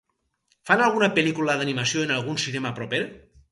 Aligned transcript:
Fan 0.69 0.83
alguna 0.85 1.09
pel·lícula 1.19 1.59
d'animació 1.61 2.07
en 2.09 2.17
algun 2.17 2.43
cinema 2.47 2.75
proper? 2.83 3.07